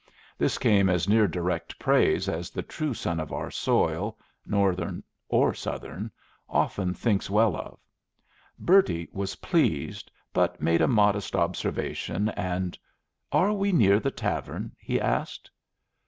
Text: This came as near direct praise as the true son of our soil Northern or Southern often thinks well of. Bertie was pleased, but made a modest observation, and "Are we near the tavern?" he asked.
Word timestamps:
This 0.35 0.57
came 0.57 0.89
as 0.89 1.07
near 1.07 1.27
direct 1.27 1.77
praise 1.77 2.27
as 2.27 2.49
the 2.49 2.63
true 2.63 2.95
son 2.95 3.19
of 3.19 3.31
our 3.31 3.51
soil 3.51 4.17
Northern 4.47 5.03
or 5.29 5.53
Southern 5.53 6.09
often 6.49 6.91
thinks 6.95 7.29
well 7.29 7.55
of. 7.55 7.77
Bertie 8.57 9.09
was 9.13 9.35
pleased, 9.35 10.09
but 10.33 10.59
made 10.59 10.81
a 10.81 10.87
modest 10.87 11.35
observation, 11.35 12.29
and 12.29 12.79
"Are 13.31 13.53
we 13.53 13.71
near 13.71 13.99
the 13.99 14.09
tavern?" 14.09 14.71
he 14.79 14.99
asked. 14.99 15.51